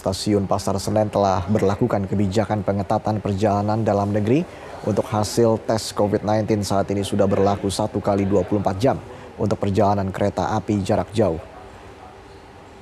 Stasiun 0.00 0.48
Pasar 0.48 0.72
Senen 0.80 1.12
telah 1.12 1.44
berlakukan 1.44 2.08
kebijakan 2.08 2.64
pengetatan 2.64 3.20
perjalanan 3.20 3.84
dalam 3.84 4.08
negeri 4.16 4.40
untuk 4.88 5.04
hasil 5.04 5.60
tes 5.68 5.92
COVID-19 5.92 6.64
saat 6.64 6.88
ini 6.88 7.04
sudah 7.04 7.28
berlaku 7.28 7.68
satu 7.68 8.00
kali 8.00 8.24
24 8.24 8.80
jam 8.80 8.96
untuk 9.36 9.60
perjalanan 9.60 10.08
kereta 10.08 10.56
api 10.56 10.80
jarak 10.80 11.12
jauh. 11.12 11.36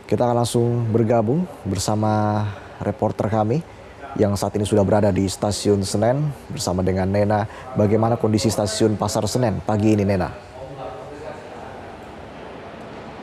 Kita 0.07 0.31
akan 0.31 0.47
langsung 0.47 0.87
bergabung 0.95 1.43
bersama 1.67 2.47
reporter 2.79 3.27
kami 3.27 3.67
yang 4.15 4.39
saat 4.39 4.55
ini 4.55 4.63
sudah 4.63 4.87
berada 4.87 5.11
di 5.11 5.27
stasiun 5.27 5.83
Senen 5.83 6.23
bersama 6.55 6.87
dengan 6.87 7.11
Nena. 7.11 7.51
Bagaimana 7.75 8.15
kondisi 8.15 8.47
stasiun 8.47 8.95
Pasar 8.95 9.27
Senen 9.27 9.59
pagi 9.67 9.99
ini 9.99 10.07
Nena? 10.07 10.48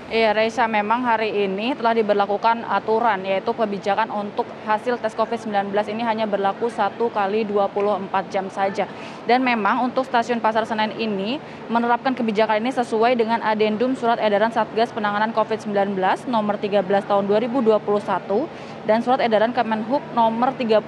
Iya, 0.05 0.37
Reisa, 0.37 0.69
memang 0.69 1.01
hari 1.01 1.33
ini 1.33 1.73
telah 1.73 1.97
diberlakukan 1.97 2.61
aturan 2.69 3.25
yaitu 3.25 3.49
kebijakan 3.57 4.13
untuk 4.13 4.45
hasil 4.61 5.01
tes 5.01 5.17
COVID-19 5.17 5.73
ini 5.89 6.05
hanya 6.05 6.29
berlaku 6.29 6.69
satu 6.69 7.09
kali 7.09 7.41
24 7.41 8.29
jam 8.29 8.45
saja. 8.53 8.85
Dan 9.25 9.41
memang 9.41 9.81
untuk 9.81 10.05
stasiun 10.05 10.37
Pasar 10.37 10.69
Senen 10.69 10.93
ini 11.01 11.41
menerapkan 11.73 12.13
kebijakan 12.13 12.61
ini 12.61 12.69
sesuai 12.69 13.17
dengan 13.17 13.41
adendum 13.41 13.97
surat 13.97 14.21
edaran 14.21 14.53
Satgas 14.53 14.93
Penanganan 14.93 15.33
COVID-19 15.33 15.97
nomor 16.29 16.61
13 16.61 16.85
tahun 16.85 17.25
2021 17.25 17.65
dan 18.85 19.01
surat 19.01 19.25
edaran 19.25 19.57
Kemenhub 19.57 20.05
nomor 20.13 20.53
35 20.53 20.85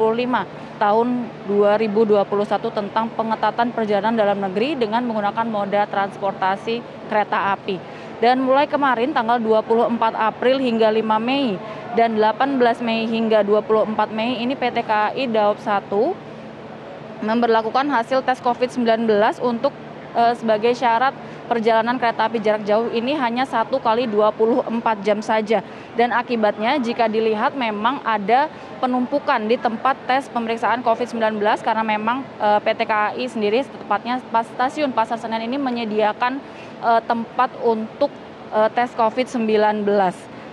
tahun 0.78 1.08
2021 1.50 2.22
tentang 2.70 3.10
pengetatan 3.18 3.74
perjalanan 3.74 4.14
dalam 4.14 4.38
negeri 4.46 4.78
dengan 4.78 5.02
menggunakan 5.10 5.50
moda 5.50 5.90
transportasi 5.90 7.10
kereta 7.10 7.58
api. 7.58 7.97
Dan 8.18 8.42
mulai 8.42 8.66
kemarin 8.66 9.14
tanggal 9.14 9.38
24 9.38 9.94
April 10.18 10.58
hingga 10.58 10.90
5 10.90 11.06
Mei 11.22 11.54
dan 11.94 12.18
18 12.18 12.82
Mei 12.82 13.06
hingga 13.06 13.46
24 13.46 13.94
Mei 14.10 14.42
ini 14.42 14.58
PT 14.58 14.82
KAI 14.82 15.30
Daop 15.30 15.62
1 15.62 17.22
memberlakukan 17.22 17.86
hasil 17.90 18.22
tes 18.22 18.42
COVID-19 18.42 19.10
untuk 19.42 19.74
e, 20.14 20.24
sebagai 20.38 20.74
syarat 20.78 21.14
perjalanan 21.48 21.96
kereta 21.96 22.28
api 22.28 22.44
jarak 22.44 22.68
jauh 22.68 22.92
ini 22.92 23.16
hanya 23.16 23.48
satu 23.48 23.80
kali 23.82 24.06
24 24.10 25.06
jam 25.06 25.22
saja. 25.22 25.64
Dan 25.98 26.14
akibatnya 26.14 26.78
jika 26.78 27.10
dilihat 27.10 27.58
memang 27.58 28.04
ada 28.06 28.52
penumpukan 28.78 29.42
di 29.50 29.58
tempat 29.58 29.98
tes 30.06 30.30
pemeriksaan 30.30 30.86
COVID-19 30.86 31.42
karena 31.66 31.84
memang 31.86 32.22
e, 32.38 32.48
PT 32.62 32.82
KAI 32.86 33.26
sendiri 33.30 33.66
tepatnya 33.66 34.22
stasiun 34.30 34.94
Pasar 34.94 35.18
Senen 35.18 35.42
ini 35.42 35.58
menyediakan 35.58 36.38
uh, 36.82 37.02
tempat 37.04 37.54
untuk 37.64 38.10
uh, 38.52 38.70
tes 38.72 38.92
COVID-19. 38.94 39.86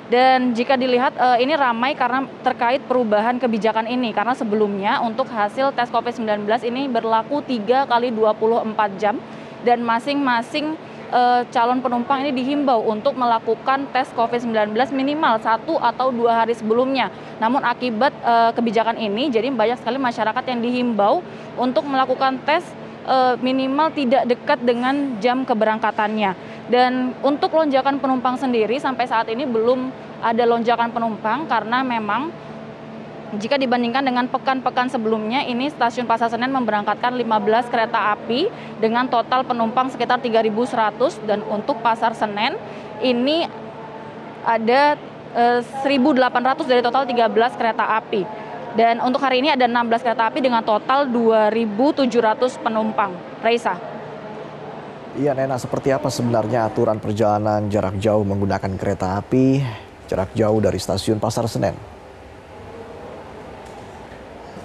Dan 0.05 0.53
jika 0.53 0.77
dilihat 0.77 1.16
uh, 1.16 1.41
ini 1.41 1.56
ramai 1.56 1.97
karena 1.97 2.28
terkait 2.44 2.84
perubahan 2.84 3.41
kebijakan 3.41 3.89
ini 3.89 4.12
karena 4.12 4.36
sebelumnya 4.36 5.00
untuk 5.00 5.25
hasil 5.33 5.72
tes 5.72 5.89
COVID-19 5.89 6.44
ini 6.69 6.92
berlaku 6.92 7.41
3 7.41 7.89
kali 7.89 8.12
24 8.12 9.00
jam 9.00 9.16
dan 9.64 9.81
masing-masing 9.81 10.77
uh, 11.08 11.42
calon 11.48 11.81
penumpang 11.81 12.20
ini 12.20 12.36
dihimbau 12.36 12.84
untuk 12.84 13.16
melakukan 13.16 13.88
tes 13.97 14.12
COVID-19 14.12 14.77
minimal 14.92 15.41
satu 15.41 15.81
atau 15.81 16.12
dua 16.12 16.44
hari 16.44 16.53
sebelumnya. 16.53 17.09
Namun 17.41 17.64
akibat 17.64 18.12
uh, 18.20 18.53
kebijakan 18.53 19.00
ini, 19.00 19.33
jadi 19.33 19.48
banyak 19.48 19.81
sekali 19.81 19.97
masyarakat 19.97 20.44
yang 20.53 20.61
dihimbau 20.61 21.25
untuk 21.56 21.88
melakukan 21.88 22.36
tes 22.44 22.61
uh, 23.06 23.34
minimal 23.41 23.92
tidak 23.92 24.28
dekat 24.28 24.58
dengan 24.64 25.20
jam 25.20 25.44
keberangkatannya. 25.44 26.33
Dan 26.69 27.12
untuk 27.20 27.52
lonjakan 27.52 28.00
penumpang 28.00 28.41
sendiri 28.41 28.80
sampai 28.80 29.05
saat 29.05 29.28
ini 29.28 29.44
belum 29.44 29.92
ada 30.24 30.48
lonjakan 30.48 30.88
penumpang 30.88 31.44
karena 31.44 31.84
memang 31.84 32.32
jika 33.34 33.59
dibandingkan 33.59 34.06
dengan 34.06 34.31
pekan-pekan 34.31 34.87
sebelumnya, 34.87 35.43
ini 35.43 35.66
stasiun 35.66 36.06
Pasar 36.06 36.31
Senen 36.31 36.54
memberangkatkan 36.54 37.19
15 37.19 37.72
kereta 37.72 38.14
api 38.14 38.47
dengan 38.78 39.10
total 39.10 39.43
penumpang 39.43 39.91
sekitar 39.91 40.22
3.100 40.22 41.26
dan 41.26 41.43
untuk 41.50 41.82
Pasar 41.82 42.14
Senen 42.14 42.54
ini 43.03 43.48
ada 44.47 44.94
eh, 45.34 45.60
1.800 45.82 46.70
dari 46.70 46.82
total 46.84 47.09
13 47.09 47.59
kereta 47.59 47.98
api. 47.98 48.44
Dan 48.75 48.99
untuk 48.99 49.23
hari 49.23 49.39
ini 49.39 49.55
ada 49.55 49.71
16 49.71 50.03
kereta 50.03 50.27
api 50.27 50.43
dengan 50.43 50.67
total 50.67 51.07
2.700 51.07 52.59
penumpang. 52.59 53.15
Reisa. 53.39 53.79
Iya 55.15 55.31
Nena, 55.31 55.55
seperti 55.62 55.95
apa 55.95 56.11
sebenarnya 56.11 56.67
aturan 56.67 56.99
perjalanan 56.99 57.71
jarak 57.71 57.95
jauh 58.03 58.27
menggunakan 58.27 58.75
kereta 58.75 59.15
api 59.23 59.62
jarak 60.11 60.35
jauh 60.35 60.59
dari 60.59 60.79
stasiun 60.83 61.23
Pasar 61.23 61.47
Senen? 61.47 61.95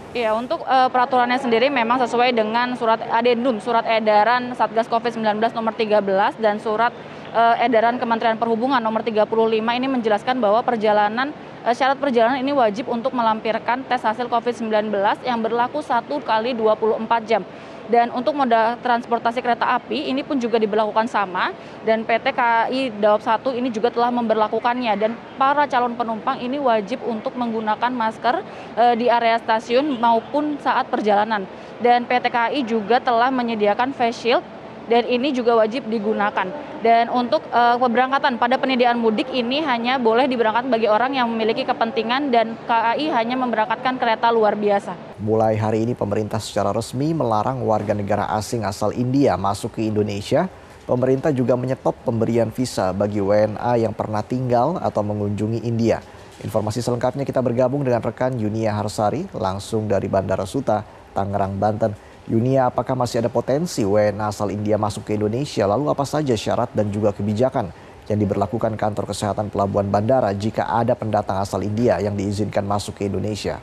Iya, 0.10 0.34
untuk 0.34 0.66
uh, 0.66 0.90
peraturannya 0.90 1.38
sendiri 1.38 1.70
memang 1.70 2.02
sesuai 2.02 2.34
dengan 2.34 2.74
surat 2.74 2.98
adendum, 3.14 3.62
surat 3.62 3.86
edaran 3.86 4.58
Satgas 4.58 4.90
COVID-19 4.90 5.38
nomor 5.54 5.78
13 5.78 6.42
dan 6.42 6.58
surat 6.58 6.90
uh, 7.30 7.54
edaran 7.62 8.02
Kementerian 8.02 8.42
Perhubungan 8.42 8.82
nomor 8.82 9.06
35 9.06 9.30
ini 9.54 9.86
menjelaskan 9.86 10.42
bahwa 10.42 10.66
perjalanan 10.66 11.30
syarat 11.76 12.00
perjalanan 12.00 12.40
ini 12.40 12.56
wajib 12.56 12.88
untuk 12.88 13.12
melampirkan 13.12 13.84
tes 13.84 14.00
hasil 14.00 14.32
COVID-19 14.32 14.92
yang 15.28 15.40
berlaku 15.44 15.84
satu 15.84 16.24
kali 16.24 16.56
24 16.56 17.06
jam. 17.28 17.44
Dan 17.90 18.14
untuk 18.14 18.38
moda 18.38 18.78
transportasi 18.86 19.42
kereta 19.42 19.66
api 19.66 20.14
ini 20.14 20.22
pun 20.22 20.38
juga 20.38 20.62
diberlakukan 20.62 21.10
sama 21.10 21.58
dan 21.82 22.06
PT 22.06 22.38
KAI 22.38 22.94
Daop 23.02 23.26
1 23.26 23.42
ini 23.58 23.74
juga 23.74 23.90
telah 23.90 24.14
memberlakukannya 24.14 24.94
dan 24.94 25.18
para 25.42 25.66
calon 25.66 25.98
penumpang 25.98 26.38
ini 26.38 26.62
wajib 26.62 27.02
untuk 27.02 27.34
menggunakan 27.34 27.90
masker 27.90 28.46
e, 28.78 28.84
di 28.94 29.10
area 29.10 29.42
stasiun 29.42 29.98
maupun 29.98 30.62
saat 30.62 30.86
perjalanan. 30.86 31.50
Dan 31.82 32.06
PT 32.06 32.30
KAI 32.30 32.62
juga 32.62 33.02
telah 33.02 33.34
menyediakan 33.34 33.90
face 33.98 34.22
shield 34.22 34.46
dan 34.90 35.06
ini 35.06 35.30
juga 35.30 35.54
wajib 35.56 35.86
digunakan. 35.86 36.50
Dan 36.82 37.12
untuk 37.14 37.46
uh, 37.54 37.78
keberangkatan 37.78 38.42
pada 38.42 38.58
penyediaan 38.58 38.98
mudik 38.98 39.30
ini 39.30 39.62
hanya 39.62 40.02
boleh 40.02 40.26
diberangkatkan 40.26 40.72
bagi 40.74 40.90
orang 40.90 41.14
yang 41.14 41.30
memiliki 41.30 41.64
kepentingan 41.64 42.34
dan 42.34 42.58
KAI 42.66 43.14
hanya 43.14 43.38
memberangkatkan 43.38 44.02
kereta 44.02 44.34
luar 44.34 44.58
biasa. 44.58 45.22
Mulai 45.22 45.60
hari 45.60 45.86
ini 45.86 45.94
pemerintah 45.94 46.42
secara 46.42 46.74
resmi 46.74 47.14
melarang 47.14 47.62
warga 47.62 47.94
negara 47.94 48.26
asing 48.34 48.66
asal 48.66 48.90
India 48.96 49.38
masuk 49.38 49.78
ke 49.78 49.86
Indonesia. 49.86 50.50
Pemerintah 50.90 51.30
juga 51.30 51.54
menyetop 51.54 51.94
pemberian 52.02 52.50
visa 52.50 52.90
bagi 52.90 53.22
WNA 53.22 53.78
yang 53.78 53.94
pernah 53.94 54.26
tinggal 54.26 54.82
atau 54.82 55.06
mengunjungi 55.06 55.62
India. 55.62 56.02
Informasi 56.42 56.80
selengkapnya 56.82 57.28
kita 57.28 57.44
bergabung 57.44 57.84
dengan 57.84 58.02
rekan 58.02 58.34
Yunia 58.40 58.74
Harsari 58.74 59.28
langsung 59.36 59.86
dari 59.86 60.08
Bandara 60.10 60.48
Suta, 60.48 60.82
Tangerang, 61.12 61.60
Banten. 61.60 62.09
Yunia, 62.30 62.70
apakah 62.70 62.94
masih 62.94 63.26
ada 63.26 63.30
potensi 63.34 63.82
WNA 63.82 64.30
asal 64.30 64.54
India 64.54 64.78
masuk 64.78 65.02
ke 65.02 65.18
Indonesia? 65.18 65.66
Lalu 65.66 65.90
apa 65.90 66.06
saja 66.06 66.38
syarat 66.38 66.70
dan 66.78 66.94
juga 66.94 67.10
kebijakan 67.10 67.74
yang 68.06 68.22
diberlakukan 68.22 68.78
kantor 68.78 69.10
kesehatan 69.10 69.50
pelabuhan 69.50 69.90
bandara 69.90 70.30
jika 70.38 70.70
ada 70.70 70.94
pendatang 70.94 71.42
asal 71.42 71.66
India 71.66 71.98
yang 71.98 72.14
diizinkan 72.14 72.62
masuk 72.70 73.02
ke 73.02 73.10
Indonesia? 73.10 73.58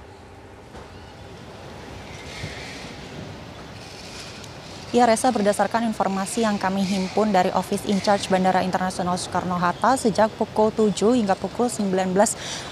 Ya 4.96 5.04
Reza, 5.04 5.28
berdasarkan 5.28 5.84
informasi 5.92 6.40
yang 6.40 6.56
kami 6.56 6.80
himpun 6.80 7.28
dari 7.28 7.52
Office 7.52 7.84
in 7.84 8.00
Charge 8.00 8.32
Bandara 8.32 8.64
Internasional 8.64 9.20
Soekarno-Hatta 9.20 9.92
sejak 10.00 10.32
pukul 10.40 10.72
7 10.72 11.20
hingga 11.20 11.36
pukul 11.36 11.68
19 11.68 12.16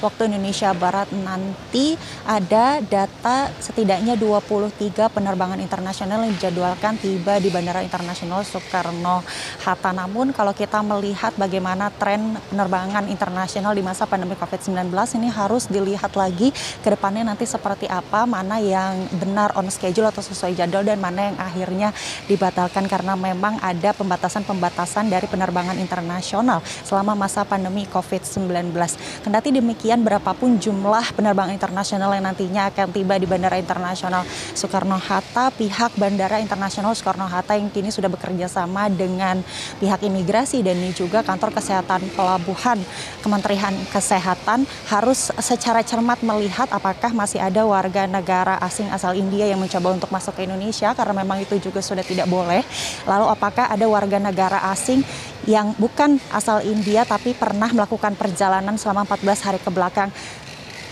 waktu 0.01 0.33
Indonesia 0.33 0.73
Barat 0.73 1.13
nanti 1.13 2.01
ada 2.25 2.81
data 2.81 3.53
setidaknya 3.61 4.17
23 4.17 4.73
penerbangan 5.13 5.61
internasional 5.61 6.25
yang 6.25 6.33
dijadwalkan 6.33 6.97
tiba 6.97 7.37
di 7.45 7.53
Bandara 7.53 7.85
Internasional 7.85 8.41
Soekarno-Hatta. 8.41 9.93
Namun 9.93 10.33
kalau 10.33 10.57
kita 10.57 10.81
melihat 10.81 11.37
bagaimana 11.37 11.93
tren 11.93 12.41
penerbangan 12.49 13.05
internasional 13.13 13.77
di 13.77 13.85
masa 13.85 14.09
pandemi 14.09 14.33
COVID-19 14.41 14.89
ini 15.21 15.29
harus 15.29 15.69
dilihat 15.69 16.17
lagi 16.17 16.57
ke 16.57 16.89
depannya 16.89 17.29
nanti 17.29 17.45
seperti 17.45 17.85
apa, 17.85 18.25
mana 18.25 18.57
yang 18.65 19.13
benar 19.13 19.53
on 19.61 19.69
schedule 19.69 20.09
atau 20.09 20.25
sesuai 20.25 20.57
jadwal 20.57 20.89
dan 20.89 20.97
mana 21.05 21.29
yang 21.29 21.37
akhirnya 21.37 21.93
dibatalkan 22.27 22.89
karena 22.91 23.15
memang 23.15 23.61
ada 23.63 23.95
pembatasan-pembatasan 23.95 25.07
dari 25.07 25.31
penerbangan 25.31 25.79
internasional 25.79 26.65
selama 26.83 27.15
masa 27.15 27.47
pandemi 27.47 27.87
COVID-19. 27.87 28.75
Kendati 29.23 29.49
demikian 29.55 30.03
berapapun 30.03 30.59
jumlah 30.59 31.15
penerbangan 31.15 31.55
internasional 31.55 32.11
yang 32.17 32.27
nantinya 32.27 32.73
akan 32.73 32.91
tiba 32.91 33.15
di 33.21 33.27
Bandara 33.29 33.61
Internasional 33.61 34.27
Soekarno-Hatta, 34.57 35.55
pihak 35.55 35.95
Bandara 35.95 36.43
Internasional 36.43 36.97
Soekarno-Hatta 36.99 37.55
yang 37.55 37.71
kini 37.71 37.95
sudah 37.95 38.11
bekerja 38.11 38.51
sama 38.51 38.91
dengan 38.91 39.45
pihak 39.79 40.03
imigrasi 40.03 40.65
dan 40.65 40.81
ini 40.81 40.91
juga 40.91 41.23
kantor 41.23 41.55
kesehatan 41.55 42.11
pelabuhan 42.19 42.81
Kementerian 43.23 43.77
Kesehatan 43.95 44.67
harus 44.91 45.31
secara 45.39 45.87
cermat 45.87 46.19
melihat 46.27 46.67
apakah 46.75 47.15
masih 47.15 47.39
ada 47.39 47.63
warga 47.63 48.11
negara 48.11 48.59
asing 48.59 48.91
asal 48.91 49.15
India 49.15 49.47
yang 49.47 49.63
mencoba 49.63 49.95
untuk 49.95 50.11
masuk 50.11 50.35
ke 50.35 50.49
Indonesia 50.49 50.91
karena 50.97 51.23
memang 51.23 51.39
itu 51.45 51.55
juga 51.63 51.79
sudah 51.79 51.94
tidak 52.03 52.27
boleh. 52.27 52.65
Lalu 53.07 53.27
apakah 53.31 53.71
ada 53.71 53.87
warga 53.87 54.19
negara 54.19 54.73
asing 54.75 55.05
yang 55.45 55.77
bukan 55.77 56.17
asal 56.33 56.65
India 56.65 57.05
tapi 57.05 57.37
pernah 57.37 57.69
melakukan 57.71 58.17
perjalanan 58.17 58.81
selama 58.81 59.05
14 59.05 59.47
hari 59.47 59.61
ke 59.61 59.71
belakang 59.71 60.09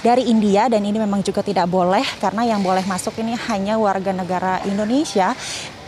dari 0.02 0.26
India 0.26 0.66
dan 0.66 0.82
ini 0.82 0.98
memang 0.98 1.22
juga 1.22 1.46
tidak 1.46 1.70
boleh 1.70 2.02
karena 2.18 2.42
yang 2.42 2.60
boleh 2.60 2.82
masuk 2.84 3.22
ini 3.22 3.38
hanya 3.48 3.78
warga 3.78 4.10
negara 4.10 4.58
Indonesia 4.66 5.30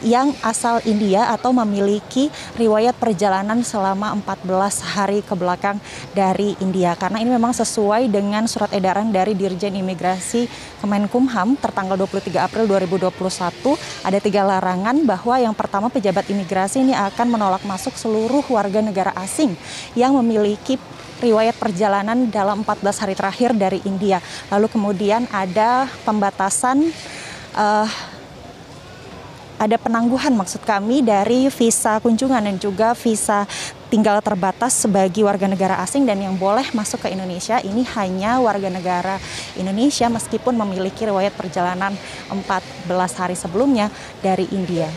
yang 0.02 0.34
asal 0.42 0.82
India 0.82 1.30
atau 1.30 1.54
memiliki 1.54 2.32
riwayat 2.58 2.98
perjalanan 2.98 3.62
selama 3.62 4.10
14 4.18 4.96
hari 4.96 5.20
ke 5.22 5.34
belakang 5.38 5.78
dari 6.16 6.58
India 6.58 6.98
karena 6.98 7.22
ini 7.22 7.30
memang 7.30 7.54
sesuai 7.54 8.10
dengan 8.10 8.48
surat 8.50 8.72
edaran 8.74 9.14
dari 9.14 9.36
Dirjen 9.38 9.76
Imigrasi 9.78 10.50
Kemenkumham 10.82 11.54
tertanggal 11.60 11.94
23 12.00 12.34
April 12.40 12.64
2021 12.66 13.14
ada 14.04 14.18
tiga 14.18 14.42
larangan 14.42 14.96
bahwa 15.06 15.34
yang 15.38 15.54
pertama 15.54 15.88
pejabat 15.92 16.26
imigrasi 16.28 16.82
ini 16.82 16.92
akan 16.96 17.26
menolak 17.30 17.62
masuk 17.68 17.94
seluruh 17.94 18.42
warga 18.50 18.80
negara 18.82 19.12
asing 19.20 19.54
yang 19.94 20.16
memiliki 20.16 20.76
riwayat 21.22 21.56
perjalanan 21.56 22.28
dalam 22.28 22.60
14 22.66 23.00
hari 23.00 23.14
terakhir 23.16 23.50
dari 23.56 23.80
India. 23.88 24.20
Lalu 24.52 24.66
kemudian 24.68 25.24
ada 25.32 25.88
pembatasan 26.04 26.90
uh, 27.56 27.88
ada 29.54 29.78
penangguhan 29.78 30.34
maksud 30.34 30.66
kami 30.66 31.00
dari 31.06 31.46
visa 31.46 32.02
kunjungan 32.02 32.42
dan 32.42 32.56
juga 32.58 32.92
visa 32.98 33.46
tinggal 33.86 34.18
terbatas 34.18 34.82
bagi 34.90 35.22
warga 35.22 35.46
negara 35.46 35.78
asing 35.78 36.02
dan 36.02 36.18
yang 36.18 36.34
boleh 36.34 36.66
masuk 36.74 37.06
ke 37.06 37.14
Indonesia 37.14 37.62
ini 37.62 37.86
hanya 37.94 38.42
warga 38.42 38.66
negara 38.66 39.22
Indonesia 39.54 40.10
meskipun 40.10 40.58
memiliki 40.58 41.06
riwayat 41.06 41.38
perjalanan 41.38 41.94
14 42.30 42.90
hari 43.14 43.36
sebelumnya 43.38 43.94
dari 44.18 44.50
India. 44.50 44.90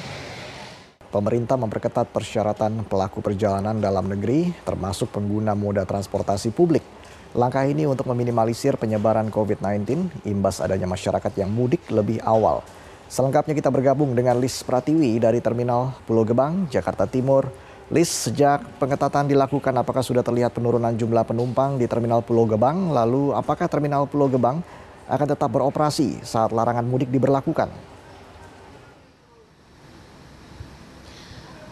Pemerintah 1.08 1.56
memperketat 1.56 2.12
persyaratan 2.12 2.84
pelaku 2.84 3.24
perjalanan 3.24 3.80
dalam 3.80 4.12
negeri, 4.12 4.52
termasuk 4.68 5.16
pengguna 5.16 5.56
moda 5.56 5.88
transportasi 5.88 6.52
publik. 6.52 6.84
Langkah 7.32 7.64
ini 7.64 7.88
untuk 7.88 8.12
meminimalisir 8.12 8.76
penyebaran 8.76 9.32
COVID-19 9.32 10.28
imbas 10.28 10.60
adanya 10.60 10.90
masyarakat 10.90 11.32
yang 11.40 11.48
mudik 11.48 11.80
lebih 11.88 12.20
awal. 12.28 12.60
Selengkapnya 13.08 13.56
kita 13.56 13.72
bergabung 13.72 14.12
dengan 14.12 14.36
Lis 14.36 14.60
Pratiwi 14.68 15.16
dari 15.16 15.40
Terminal 15.40 15.96
Pulau 16.04 16.28
Gebang, 16.28 16.68
Jakarta 16.68 17.08
Timur. 17.08 17.48
Lis, 17.88 18.12
sejak 18.12 18.68
pengetatan 18.84 19.32
dilakukan, 19.32 19.72
apakah 19.80 20.04
sudah 20.04 20.20
terlihat 20.20 20.52
penurunan 20.52 20.92
jumlah 20.92 21.24
penumpang 21.24 21.80
di 21.80 21.88
Terminal 21.88 22.20
Pulau 22.20 22.44
Gebang? 22.44 22.92
Lalu, 22.92 23.32
apakah 23.32 23.72
Terminal 23.72 24.12
Pulau 24.12 24.28
Gebang 24.28 24.60
akan 25.08 25.24
tetap 25.24 25.48
beroperasi 25.48 26.20
saat 26.20 26.52
larangan 26.52 26.84
mudik 26.84 27.08
diberlakukan? 27.08 27.72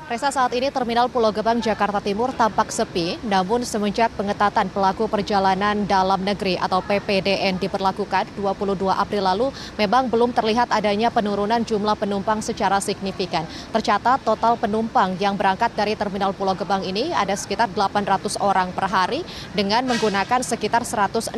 Resa 0.05 0.29
saat 0.29 0.53
ini 0.53 0.69
Terminal 0.69 1.09
Pulau 1.09 1.33
Gebang 1.33 1.57
Jakarta 1.57 1.97
Timur 1.97 2.29
tampak 2.29 2.69
sepi, 2.69 3.17
namun 3.25 3.65
semenjak 3.65 4.13
pengetatan 4.13 4.69
pelaku 4.69 5.09
perjalanan 5.09 5.81
dalam 5.89 6.21
negeri 6.21 6.61
atau 6.61 6.77
PPDN 6.85 7.57
diperlakukan 7.57 8.29
22 8.37 8.85
April 8.85 9.25
lalu, 9.25 9.47
memang 9.81 10.05
belum 10.05 10.29
terlihat 10.29 10.69
adanya 10.69 11.09
penurunan 11.09 11.57
jumlah 11.65 11.97
penumpang 11.97 12.37
secara 12.45 12.77
signifikan. 12.77 13.49
Tercatat 13.73 14.21
total 14.21 14.61
penumpang 14.61 15.17
yang 15.17 15.33
berangkat 15.33 15.73
dari 15.73 15.97
Terminal 15.97 16.37
Pulau 16.37 16.53
Gebang 16.53 16.85
ini 16.85 17.09
ada 17.09 17.33
sekitar 17.33 17.73
800 17.73 18.37
orang 18.45 18.69
per 18.77 18.85
hari 18.85 19.25
dengan 19.57 19.89
menggunakan 19.89 20.45
sekitar 20.45 20.85
160 20.85 21.33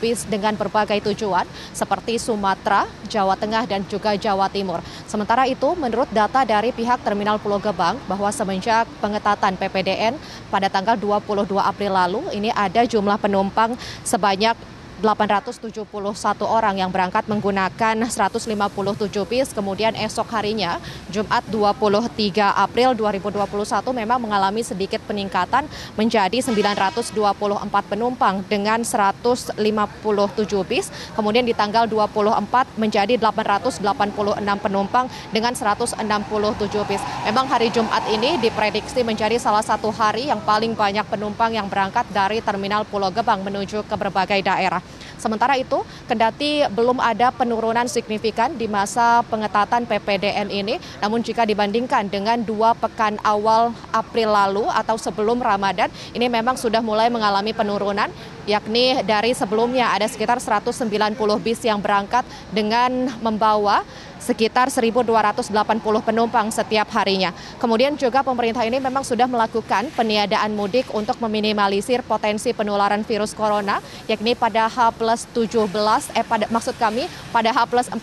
bis 0.00 0.24
dengan 0.24 0.56
berbagai 0.56 1.04
tujuan 1.12 1.44
seperti 1.76 2.16
Sumatera, 2.16 2.88
Jawa 3.12 3.36
Tengah, 3.36 3.68
dan 3.68 3.84
juga 3.92 4.16
Jawa 4.16 4.48
Timur. 4.48 4.80
Sementara 5.04 5.44
itu, 5.44 5.76
menurut 5.76 6.08
data 6.08 6.48
dari 6.48 6.72
pihak 6.72 7.04
Terminal 7.04 7.36
Pulau 7.36 7.60
Gebang, 7.60 8.05
bahwa 8.06 8.30
semenjak 8.30 8.86
pengetatan 9.02 9.58
PPDN 9.58 10.14
pada 10.50 10.70
tanggal 10.70 10.94
22 10.94 11.58
April 11.58 11.92
lalu 11.94 12.22
ini 12.34 12.50
ada 12.54 12.86
jumlah 12.86 13.18
penumpang 13.18 13.74
sebanyak 14.06 14.54
871 15.02 15.92
orang 16.48 16.80
yang 16.80 16.88
berangkat 16.88 17.28
menggunakan 17.28 18.08
157 18.08 18.48
bis. 19.28 19.52
Kemudian 19.52 19.92
esok 19.92 20.24
harinya, 20.32 20.80
Jumat 21.12 21.44
23 21.52 22.56
April 22.56 22.96
2021 22.96 23.92
memang 23.92 24.16
mengalami 24.16 24.64
sedikit 24.64 25.04
peningkatan 25.04 25.68
menjadi 26.00 26.40
924 26.40 27.12
penumpang 27.92 28.40
dengan 28.48 28.80
157 28.80 29.60
bis. 30.64 30.88
Kemudian 31.12 31.44
di 31.44 31.52
tanggal 31.52 31.84
24 31.84 32.80
menjadi 32.80 33.20
886 33.20 33.84
penumpang 34.64 35.12
dengan 35.28 35.52
167 35.52 36.00
bis. 36.88 37.02
Memang 37.28 37.44
hari 37.44 37.68
Jumat 37.68 38.00
ini 38.08 38.40
diprediksi 38.40 39.04
menjadi 39.04 39.36
salah 39.36 39.62
satu 39.62 39.92
hari 39.92 40.32
yang 40.32 40.40
paling 40.40 40.72
banyak 40.72 41.04
penumpang 41.04 41.52
yang 41.52 41.68
berangkat 41.68 42.08
dari 42.14 42.40
Terminal 42.40 42.88
Pulau 42.88 43.12
Gebang 43.12 43.44
menuju 43.44 43.84
ke 43.84 43.94
berbagai 43.98 44.40
daerah. 44.40 44.85
Sementara 45.16 45.56
itu, 45.56 45.80
kendati 46.06 46.68
belum 46.70 47.00
ada 47.00 47.32
penurunan 47.32 47.88
signifikan 47.88 48.52
di 48.52 48.68
masa 48.68 49.24
pengetatan 49.26 49.88
PPDN 49.88 50.52
ini, 50.52 50.76
namun 51.00 51.24
jika 51.24 51.48
dibandingkan 51.48 52.06
dengan 52.12 52.44
dua 52.44 52.76
pekan 52.76 53.16
awal 53.24 53.72
April 53.96 54.36
lalu 54.36 54.68
atau 54.68 55.00
sebelum 55.00 55.40
Ramadan, 55.40 55.88
ini 56.12 56.28
memang 56.28 56.60
sudah 56.60 56.84
mulai 56.84 57.08
mengalami 57.08 57.56
penurunan, 57.56 58.12
yakni 58.46 59.02
dari 59.02 59.34
sebelumnya 59.34 59.90
ada 59.92 60.06
sekitar 60.06 60.38
190 60.38 60.86
bis 61.42 61.60
yang 61.66 61.82
berangkat 61.82 62.22
dengan 62.54 63.10
membawa 63.18 63.82
sekitar 64.22 64.72
1.280 64.72 65.54
penumpang 66.02 66.50
setiap 66.50 66.90
harinya. 66.94 67.30
Kemudian 67.62 67.94
juga 67.94 68.26
pemerintah 68.26 68.66
ini 68.66 68.82
memang 68.82 69.06
sudah 69.06 69.30
melakukan 69.30 69.86
peniadaan 69.94 70.50
mudik 70.56 70.90
untuk 70.90 71.14
meminimalisir 71.22 72.02
potensi 72.02 72.50
penularan 72.50 73.06
virus 73.06 73.30
corona, 73.36 73.78
yakni 74.10 74.34
pada 74.34 74.66
H 74.66 74.90
plus 74.98 75.30
17, 75.30 75.70
eh 76.18 76.26
pada 76.26 76.50
maksud 76.50 76.74
kami 76.74 77.06
pada 77.30 77.54
H 77.54 77.58
plus 77.70 77.86
14 77.86 78.02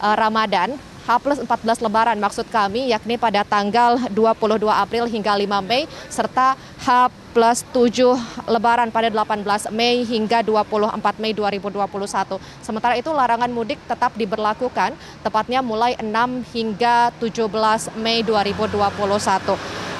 uh, 0.00 0.14
Ramadan 0.16 0.78
H 1.08 1.16
plus 1.24 1.40
14 1.40 1.80
Lebaran 1.80 2.20
maksud 2.20 2.44
kami 2.52 2.92
yakni 2.92 3.16
pada 3.16 3.40
tanggal 3.40 3.96
22 4.12 4.60
April 4.68 5.08
hingga 5.08 5.32
5 5.32 5.64
Mei 5.64 5.88
serta 6.12 6.52
H 6.88 7.12
plus 7.36 7.68
7 7.76 8.16
Lebaran 8.48 8.88
pada 8.88 9.12
18 9.12 9.44
Mei 9.76 10.08
hingga 10.08 10.40
24 10.40 11.20
Mei 11.20 11.36
2021. 11.36 12.40
Sementara 12.64 12.96
itu 12.96 13.12
larangan 13.12 13.52
mudik 13.52 13.76
tetap 13.84 14.16
diberlakukan 14.16 14.96
tepatnya 15.20 15.60
mulai 15.60 16.00
6 16.00 16.08
hingga 16.56 17.12
17 17.20 17.92
Mei 18.00 18.24
2021. 18.24 18.80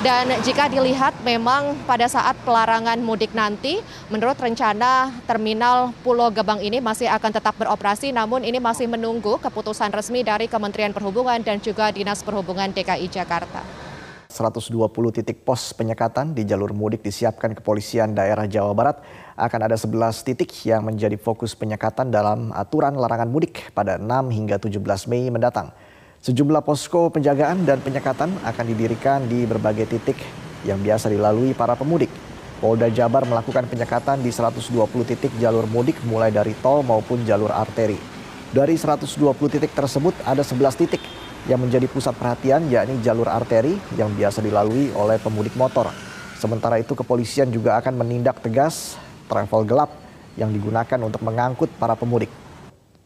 Dan 0.00 0.32
jika 0.40 0.72
dilihat 0.72 1.12
memang 1.20 1.76
pada 1.84 2.08
saat 2.08 2.40
pelarangan 2.48 2.96
mudik 3.04 3.36
nanti, 3.36 3.84
menurut 4.08 4.40
rencana 4.40 5.12
terminal 5.28 5.92
Pulau 6.00 6.32
Gebang 6.32 6.64
ini 6.64 6.80
masih 6.80 7.12
akan 7.12 7.36
tetap 7.36 7.52
beroperasi, 7.60 8.16
namun 8.16 8.48
ini 8.48 8.56
masih 8.62 8.88
menunggu 8.88 9.36
keputusan 9.42 9.92
resmi 9.92 10.24
dari 10.24 10.48
Kementerian 10.48 10.96
Perhubungan 10.96 11.44
dan 11.44 11.60
juga 11.60 11.92
Dinas 11.92 12.24
Perhubungan 12.24 12.72
DKI 12.72 13.12
Jakarta. 13.12 13.87
120 14.28 14.76
titik 15.08 15.40
pos 15.40 15.72
penyekatan 15.72 16.36
di 16.36 16.44
jalur 16.44 16.76
mudik 16.76 17.00
disiapkan 17.00 17.56
kepolisian 17.56 18.12
daerah 18.12 18.44
Jawa 18.44 18.76
Barat. 18.76 19.00
Akan 19.40 19.64
ada 19.64 19.72
11 19.72 20.20
titik 20.20 20.52
yang 20.68 20.84
menjadi 20.84 21.16
fokus 21.16 21.56
penyekatan 21.56 22.12
dalam 22.12 22.52
aturan 22.52 22.92
larangan 23.00 23.24
mudik 23.24 23.72
pada 23.72 23.96
6 23.96 24.04
hingga 24.28 24.60
17 24.60 24.84
Mei 25.08 25.32
mendatang. 25.32 25.72
Sejumlah 26.20 26.60
posko 26.60 27.08
penjagaan 27.08 27.64
dan 27.64 27.80
penyekatan 27.80 28.36
akan 28.44 28.64
didirikan 28.68 29.24
di 29.24 29.48
berbagai 29.48 29.96
titik 29.96 30.20
yang 30.68 30.76
biasa 30.84 31.08
dilalui 31.08 31.56
para 31.56 31.72
pemudik. 31.72 32.12
Polda 32.60 32.92
Jabar 32.92 33.24
melakukan 33.24 33.64
penyekatan 33.64 34.20
di 34.20 34.28
120 34.28 34.76
titik 35.08 35.32
jalur 35.40 35.64
mudik 35.72 36.04
mulai 36.04 36.28
dari 36.28 36.52
tol 36.60 36.84
maupun 36.84 37.24
jalur 37.24 37.48
arteri. 37.48 37.96
Dari 38.52 38.76
120 38.76 39.08
titik 39.48 39.72
tersebut 39.72 40.12
ada 40.28 40.44
11 40.44 40.76
titik 40.84 41.00
yang 41.48 41.64
menjadi 41.64 41.88
pusat 41.88 42.12
perhatian 42.14 42.68
yakni 42.68 43.00
jalur 43.00 43.26
arteri 43.26 43.80
yang 43.96 44.12
biasa 44.12 44.44
dilalui 44.44 44.92
oleh 44.92 45.16
pemudik 45.16 45.56
motor. 45.56 45.88
Sementara 46.36 46.78
itu 46.78 46.94
kepolisian 46.94 47.50
juga 47.50 47.80
akan 47.80 47.98
menindak 47.98 48.38
tegas 48.44 48.94
travel 49.26 49.64
gelap 49.64 49.90
yang 50.38 50.54
digunakan 50.54 51.00
untuk 51.02 51.24
mengangkut 51.24 51.72
para 51.80 51.98
pemudik. 51.98 52.30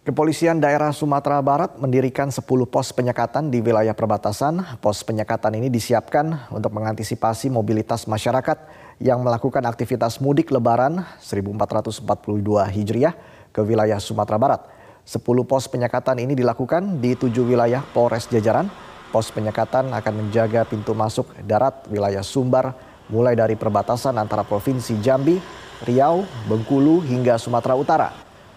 Kepolisian 0.03 0.59
daerah 0.59 0.91
Sumatera 0.91 1.39
Barat 1.39 1.79
mendirikan 1.79 2.27
10 2.27 2.43
pos 2.67 2.91
penyekatan 2.91 3.55
di 3.55 3.63
wilayah 3.63 3.95
perbatasan. 3.95 4.83
Pos 4.83 5.07
penyekatan 5.07 5.55
ini 5.55 5.71
disiapkan 5.71 6.51
untuk 6.51 6.75
mengantisipasi 6.75 7.47
mobilitas 7.55 8.11
masyarakat 8.11 8.59
yang 8.99 9.23
melakukan 9.23 9.63
aktivitas 9.63 10.19
mudik 10.19 10.51
lebaran 10.51 11.07
1442 11.23 12.03
Hijriah 12.75 13.15
ke 13.55 13.63
wilayah 13.63 14.03
Sumatera 14.03 14.43
Barat. 14.43 14.82
10 15.03 15.19
pos 15.51 15.67
penyekatan 15.67 16.23
ini 16.23 16.39
dilakukan 16.39 17.03
di 17.03 17.19
tujuh 17.19 17.43
wilayah 17.43 17.83
Polres 17.83 18.31
Jajaran. 18.31 18.71
Pos 19.11 19.29
penyekatan 19.35 19.93
akan 19.93 20.13
menjaga 20.15 20.65
pintu 20.65 20.95
masuk 20.95 21.29
darat 21.45 21.85
wilayah 21.91 22.25
Sumbar 22.25 22.73
mulai 23.13 23.37
dari 23.37 23.59
perbatasan 23.59 24.17
antara 24.17 24.47
Provinsi 24.47 24.97
Jambi, 25.03 25.37
Riau, 25.85 26.25
Bengkulu 26.49 27.03
hingga 27.05 27.37
Sumatera 27.37 27.75
Utara. 27.77 28.09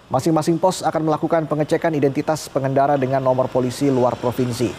Masing-masing 0.05 0.61
pos 0.61 0.85
akan 0.85 1.09
melakukan 1.09 1.49
pengecekan 1.49 1.91
identitas 1.97 2.45
pengendara 2.45 2.93
dengan 2.93 3.25
nomor 3.25 3.49
polisi 3.49 3.89
luar 3.89 4.13
provinsi. 4.13 4.69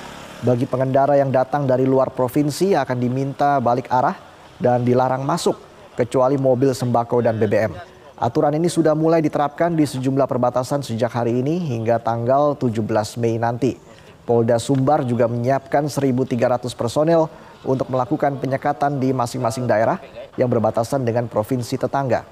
Bagi 0.47 0.71
pengendara 0.71 1.19
yang 1.19 1.35
datang 1.35 1.67
dari 1.67 1.83
luar 1.83 2.15
provinsi 2.15 2.79
akan 2.79 2.97
diminta 2.97 3.59
balik 3.59 3.91
arah 3.91 4.15
dan 4.63 4.87
dilarang 4.87 5.27
masuk 5.27 5.59
kecuali 5.99 6.39
mobil 6.39 6.71
sembako 6.71 7.27
dan 7.27 7.43
BBM. 7.43 7.96
Aturan 8.17 8.57
ini 8.57 8.73
sudah 8.73 8.97
mulai 8.97 9.21
diterapkan 9.21 9.77
di 9.77 9.85
sejumlah 9.85 10.25
perbatasan 10.25 10.81
sejak 10.81 11.13
hari 11.13 11.45
ini 11.45 11.61
hingga 11.61 12.01
tanggal 12.01 12.57
17 12.57 12.81
Mei 13.21 13.37
nanti. 13.37 13.77
Polda 14.25 14.57
Sumbar 14.57 15.05
juga 15.05 15.29
menyiapkan 15.29 15.85
1.300 15.85 16.65
personel 16.73 17.29
untuk 17.61 17.93
melakukan 17.93 18.41
penyekatan 18.41 18.97
di 18.97 19.13
masing-masing 19.13 19.69
daerah 19.69 20.01
yang 20.41 20.49
berbatasan 20.49 21.05
dengan 21.05 21.29
provinsi 21.29 21.77
tetangga. 21.77 22.25